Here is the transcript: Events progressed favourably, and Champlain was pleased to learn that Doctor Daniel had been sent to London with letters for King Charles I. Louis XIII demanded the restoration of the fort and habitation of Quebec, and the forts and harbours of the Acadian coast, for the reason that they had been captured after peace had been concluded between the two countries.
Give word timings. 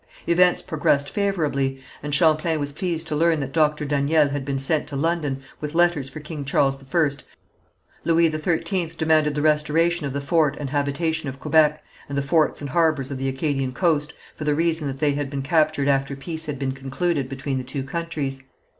Events 0.25 0.63
progressed 0.63 1.11
favourably, 1.11 1.79
and 2.01 2.11
Champlain 2.15 2.59
was 2.59 2.71
pleased 2.71 3.05
to 3.05 3.15
learn 3.15 3.39
that 3.39 3.51
Doctor 3.53 3.85
Daniel 3.85 4.29
had 4.29 4.43
been 4.43 4.57
sent 4.57 4.87
to 4.87 4.95
London 4.95 5.43
with 5.59 5.75
letters 5.75 6.09
for 6.09 6.19
King 6.19 6.43
Charles 6.43 6.83
I. 6.83 7.07
Louis 8.03 8.31
XIII 8.31 8.93
demanded 8.97 9.35
the 9.35 9.43
restoration 9.43 10.07
of 10.07 10.13
the 10.13 10.19
fort 10.19 10.57
and 10.59 10.71
habitation 10.71 11.29
of 11.29 11.39
Quebec, 11.39 11.83
and 12.09 12.17
the 12.17 12.23
forts 12.23 12.61
and 12.61 12.71
harbours 12.71 13.11
of 13.11 13.19
the 13.19 13.29
Acadian 13.29 13.73
coast, 13.73 14.15
for 14.33 14.43
the 14.43 14.55
reason 14.55 14.87
that 14.87 14.97
they 14.97 15.11
had 15.11 15.29
been 15.29 15.43
captured 15.43 15.87
after 15.87 16.15
peace 16.15 16.47
had 16.47 16.57
been 16.57 16.71
concluded 16.71 17.29
between 17.29 17.59
the 17.59 17.63
two 17.63 17.83
countries. 17.83 18.41